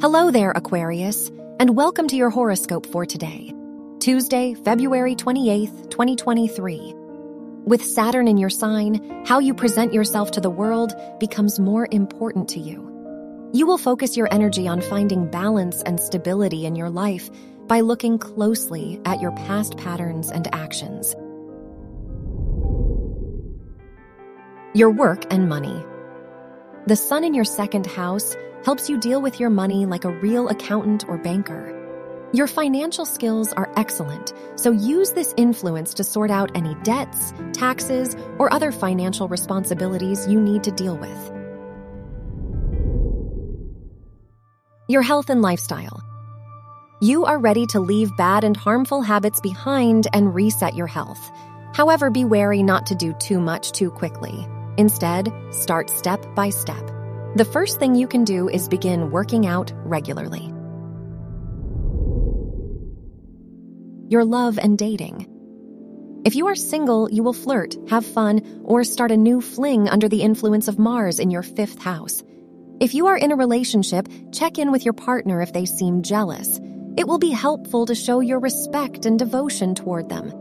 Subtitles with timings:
[0.00, 3.52] Hello there, Aquarius, and welcome to your horoscope for today,
[3.98, 6.94] Tuesday, February 28th, 2023.
[7.64, 12.48] With Saturn in your sign, how you present yourself to the world becomes more important
[12.50, 13.50] to you.
[13.52, 17.28] You will focus your energy on finding balance and stability in your life
[17.66, 21.16] by looking closely at your past patterns and actions.
[24.74, 25.84] Your work and money.
[26.86, 30.48] The sun in your second house helps you deal with your money like a real
[30.48, 31.74] accountant or banker.
[32.32, 38.16] Your financial skills are excellent, so use this influence to sort out any debts, taxes,
[38.38, 41.32] or other financial responsibilities you need to deal with.
[44.88, 46.02] Your health and lifestyle.
[47.00, 51.30] You are ready to leave bad and harmful habits behind and reset your health.
[51.72, 54.46] However, be wary not to do too much too quickly.
[54.76, 56.97] Instead, start step by step.
[57.38, 60.52] The first thing you can do is begin working out regularly.
[64.08, 65.28] Your love and dating.
[66.24, 70.08] If you are single, you will flirt, have fun, or start a new fling under
[70.08, 72.24] the influence of Mars in your fifth house.
[72.80, 76.58] If you are in a relationship, check in with your partner if they seem jealous.
[76.96, 80.32] It will be helpful to show your respect and devotion toward them.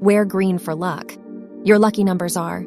[0.00, 1.16] Wear green for luck.
[1.62, 2.66] Your lucky numbers are